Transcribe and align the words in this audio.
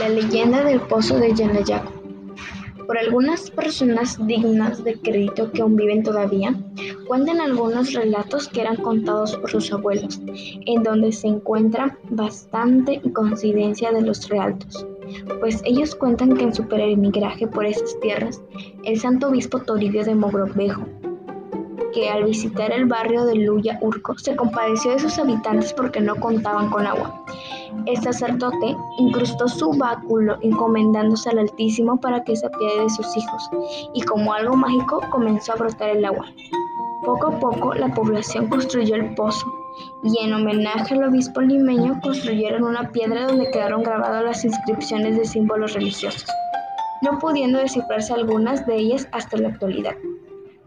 La 0.00 0.08
leyenda 0.08 0.64
del 0.64 0.80
pozo 0.80 1.18
de 1.18 1.34
Yanayaco. 1.34 1.92
Por 2.86 2.96
algunas 2.96 3.50
personas 3.50 4.16
dignas 4.26 4.82
de 4.82 4.94
crédito 4.98 5.52
que 5.52 5.60
aún 5.60 5.76
viven 5.76 6.02
todavía, 6.02 6.54
cuentan 7.06 7.38
algunos 7.38 7.92
relatos 7.92 8.48
que 8.48 8.62
eran 8.62 8.76
contados 8.76 9.36
por 9.36 9.50
sus 9.50 9.70
abuelos, 9.70 10.18
en 10.64 10.82
donde 10.82 11.12
se 11.12 11.28
encuentra 11.28 11.98
bastante 12.08 13.02
coincidencia 13.12 13.92
de 13.92 14.00
los 14.00 14.26
realtos, 14.30 14.86
pues 15.38 15.60
ellos 15.66 15.94
cuentan 15.94 16.34
que 16.34 16.44
en 16.44 16.54
su 16.54 16.66
peregrinaje 16.66 17.46
por 17.46 17.66
esas 17.66 18.00
tierras, 18.00 18.40
el 18.84 18.98
santo 18.98 19.28
obispo 19.28 19.60
Toribio 19.60 20.02
de 20.02 20.14
Mogrovejo 20.14 20.86
que 21.92 22.08
al 22.08 22.24
visitar 22.24 22.72
el 22.72 22.86
barrio 22.86 23.24
de 23.24 23.34
Luya 23.36 23.78
Urco 23.80 24.16
se 24.18 24.36
compadeció 24.36 24.92
de 24.92 24.98
sus 24.98 25.18
habitantes 25.18 25.72
porque 25.72 26.00
no 26.00 26.16
contaban 26.16 26.70
con 26.70 26.86
agua. 26.86 27.24
El 27.86 27.96
sacerdote 28.02 28.76
incrustó 28.98 29.48
su 29.48 29.70
báculo 29.72 30.36
encomendándose 30.42 31.30
al 31.30 31.38
Altísimo 31.38 32.00
para 32.00 32.22
que 32.24 32.36
se 32.36 32.46
apiade 32.46 32.82
de 32.82 32.90
sus 32.90 33.16
hijos, 33.16 33.50
y 33.94 34.02
como 34.02 34.32
algo 34.32 34.56
mágico 34.56 35.00
comenzó 35.10 35.52
a 35.52 35.56
brotar 35.56 35.90
el 35.90 36.04
agua. 36.04 36.26
Poco 37.04 37.28
a 37.28 37.38
poco 37.38 37.74
la 37.74 37.94
población 37.94 38.48
construyó 38.48 38.96
el 38.96 39.14
pozo, 39.14 39.46
y 40.02 40.24
en 40.24 40.34
homenaje 40.34 40.94
al 40.94 41.04
obispo 41.04 41.40
limeño 41.40 41.98
construyeron 42.02 42.64
una 42.64 42.90
piedra 42.90 43.26
donde 43.26 43.50
quedaron 43.50 43.82
grabadas 43.82 44.24
las 44.24 44.44
inscripciones 44.44 45.16
de 45.16 45.24
símbolos 45.24 45.74
religiosos, 45.74 46.26
no 47.02 47.18
pudiendo 47.18 47.58
descifrarse 47.58 48.12
algunas 48.12 48.66
de 48.66 48.76
ellas 48.76 49.08
hasta 49.12 49.38
la 49.38 49.48
actualidad. 49.48 49.94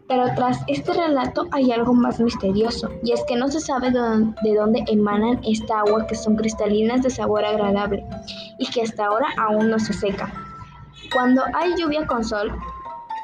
Pero 0.07 0.25
tras 0.35 0.59
este 0.67 0.93
relato 0.93 1.47
hay 1.51 1.71
algo 1.71 1.93
más 1.93 2.19
misterioso, 2.19 2.89
y 3.03 3.13
es 3.13 3.23
que 3.27 3.37
no 3.37 3.47
se 3.47 3.59
sabe 3.59 3.89
de 3.89 4.55
dónde 4.55 4.83
emanan 4.87 5.39
esta 5.43 5.79
agua 5.79 6.05
que 6.07 6.15
son 6.15 6.35
cristalinas 6.35 7.01
de 7.03 7.09
sabor 7.09 7.45
agradable 7.45 8.05
y 8.59 8.67
que 8.69 8.81
hasta 8.81 9.05
ahora 9.05 9.27
aún 9.37 9.69
no 9.69 9.79
se 9.79 9.93
seca. 9.93 10.31
Cuando 11.13 11.43
hay 11.53 11.75
lluvia 11.75 12.05
con 12.05 12.23
sol, 12.23 12.51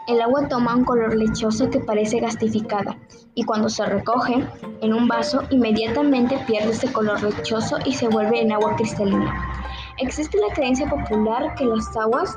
el 0.07 0.21
agua 0.21 0.47
toma 0.47 0.75
un 0.75 0.85
color 0.85 1.15
lechoso 1.15 1.69
que 1.69 1.79
parece 1.79 2.19
gastificada 2.19 2.97
y 3.35 3.43
cuando 3.43 3.69
se 3.69 3.85
recoge 3.85 4.43
en 4.81 4.93
un 4.93 5.07
vaso 5.07 5.43
inmediatamente 5.51 6.39
pierde 6.47 6.71
ese 6.71 6.91
color 6.91 7.21
lechoso 7.21 7.77
y 7.85 7.93
se 7.93 8.07
vuelve 8.07 8.41
en 8.41 8.51
agua 8.51 8.75
cristalina. 8.75 9.53
Existe 9.97 10.37
la 10.39 10.53
creencia 10.55 10.89
popular 10.89 11.53
que 11.55 11.65
las 11.65 11.95
aguas 11.95 12.35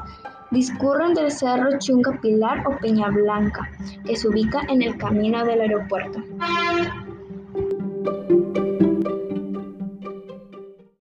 discurren 0.53 1.15
del 1.15 1.31
cerro 1.31 1.79
Chunga 1.79 2.19
Pilar 2.21 2.63
o 2.67 2.77
Peña 2.77 3.09
Blanca, 3.09 3.71
que 4.05 4.15
se 4.17 4.29
ubica 4.29 4.61
en 4.69 4.83
el 4.83 4.97
camino 4.99 5.45
del 5.45 5.63
aeropuerto. 5.63 6.23